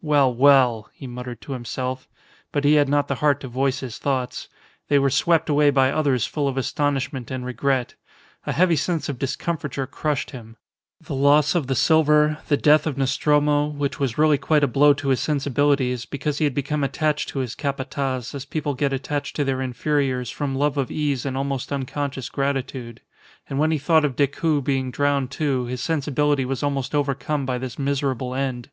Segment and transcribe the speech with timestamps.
[0.00, 2.06] "Well, well!" he muttered to himself,
[2.52, 4.46] but he had not the heart to voice his thoughts.
[4.86, 7.96] They were swept away by others full of astonishment and regret.
[8.46, 10.56] A heavy sense of discomfiture crushed him:
[11.00, 14.92] the loss of the silver, the death of Nostromo, which was really quite a blow
[14.92, 19.34] to his sensibilities, because he had become attached to his Capataz as people get attached
[19.34, 23.00] to their inferiors from love of ease and almost unconscious gratitude.
[23.48, 27.58] And when he thought of Decoud being drowned, too, his sensibility was almost overcome by
[27.58, 28.70] this miserable end.